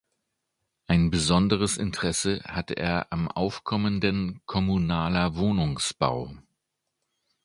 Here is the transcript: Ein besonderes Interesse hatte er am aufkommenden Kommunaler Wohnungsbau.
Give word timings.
Ein 0.87 1.11
besonderes 1.11 1.77
Interesse 1.77 2.41
hatte 2.43 2.75
er 2.75 3.13
am 3.13 3.27
aufkommenden 3.27 4.41
Kommunaler 4.47 5.35
Wohnungsbau. 5.35 6.35